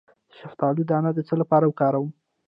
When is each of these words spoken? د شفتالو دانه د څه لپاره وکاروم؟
د 0.29 0.31
شفتالو 0.39 0.81
دانه 0.89 1.11
د 1.13 1.19
څه 1.27 1.33
لپاره 1.41 1.65
وکاروم؟ 1.67 2.09